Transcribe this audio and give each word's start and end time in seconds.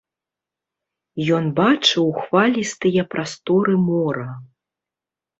Ён 1.35 1.43
бачыў 1.59 2.07
хвалістыя 2.21 3.03
прасторы 3.11 3.75
мора. 3.89 4.25